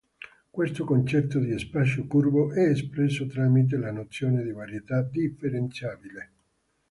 Questo 0.49 0.83
concetto 0.83 1.37
di 1.37 1.55
"spazio 1.59 2.07
curvo" 2.07 2.51
è 2.53 2.61
espresso 2.67 3.27
tramite 3.27 3.77
la 3.77 3.91
nozione 3.91 4.41
di 4.41 4.51
varietà 4.51 5.03
differenziabile. 5.03 6.31